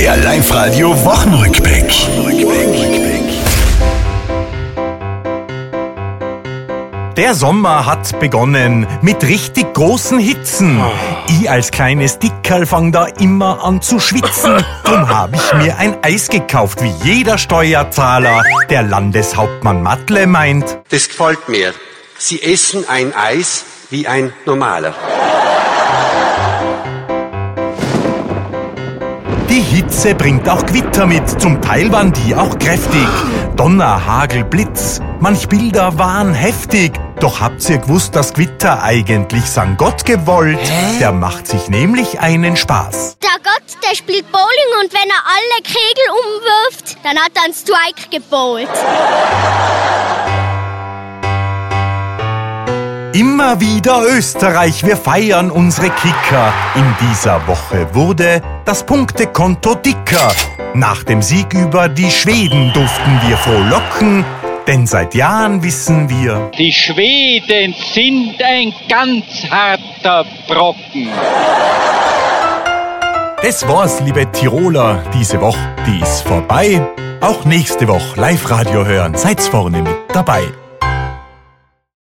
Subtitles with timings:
[0.00, 1.92] Der Live-Radio Wochenrückblick.
[7.18, 10.80] Der Sommer hat begonnen mit richtig großen Hitzen.
[11.28, 14.64] Ich als kleines Dickerl fang da immer an zu schwitzen.
[14.84, 18.42] Drum hab ich mir ein Eis gekauft, wie jeder Steuerzahler.
[18.70, 20.78] Der Landeshauptmann Matle meint.
[20.88, 21.74] Das gefällt mir.
[22.16, 24.94] Sie essen ein Eis wie ein normaler.
[29.50, 33.08] Die Hitze bringt auch Gewitter mit, zum Teil waren die auch kräftig.
[33.56, 36.92] Donner, Hagel, Blitz, manch Bilder waren heftig.
[37.18, 40.60] Doch habt ihr gewusst, dass Gewitter eigentlich san Gott gewollt?
[41.00, 43.16] Der macht sich nämlich einen Spaß.
[43.20, 47.54] Der Gott, der spielt Bowling und wenn er alle Kegel umwirft, dann hat er einen
[47.54, 48.70] Strike gebowlt.
[53.12, 56.52] Immer wieder Österreich, wir feiern unsere Kicker.
[56.76, 60.32] In dieser Woche wurde das Punktekonto dicker.
[60.74, 64.24] Nach dem Sieg über die Schweden durften wir frohlocken,
[64.68, 71.08] denn seit Jahren wissen wir, Die Schweden sind ein ganz harter Brocken.
[73.42, 76.80] das war's, liebe Tiroler, diese Woche, die ist vorbei.
[77.20, 80.44] Auch nächste Woche Live-Radio hören, seid's vorne mit dabei.